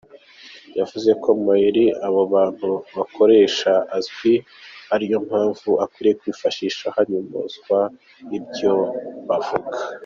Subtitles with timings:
[0.79, 4.33] Yavuze ko amayeri abo bantu bakoresha azwi
[4.93, 7.77] ariyo mpamvu akwiye kwifashishwa hanyomozwa
[8.37, 8.73] ibyo
[9.27, 9.77] bavuga.